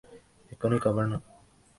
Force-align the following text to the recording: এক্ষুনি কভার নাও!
এক্ষুনি 0.51 0.77
কভার 0.85 1.05
নাও! 1.09 1.21